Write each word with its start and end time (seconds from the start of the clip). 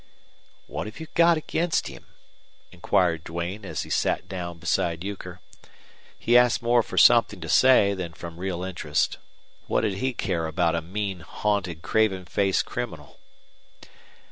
"What 0.65 0.87
have 0.87 0.99
you 0.99 1.05
got 1.13 1.37
against 1.37 1.85
him?" 1.87 2.07
inquired 2.71 3.23
Duane, 3.23 3.63
as 3.63 3.83
he 3.83 3.91
sat 3.91 4.27
down 4.27 4.57
beside 4.57 5.03
Euchre. 5.03 5.41
He 6.17 6.35
asked 6.35 6.63
more 6.63 6.81
for 6.81 6.97
something 6.97 7.39
to 7.39 7.47
say 7.47 7.93
than 7.93 8.13
from 8.13 8.37
real 8.37 8.63
interest. 8.63 9.19
What 9.67 9.81
did 9.81 9.97
he 9.99 10.13
care 10.13 10.47
about 10.47 10.73
a 10.73 10.81
mean, 10.81 11.19
haunted, 11.19 11.83
craven 11.83 12.25
faced 12.25 12.65
criminal? 12.65 13.19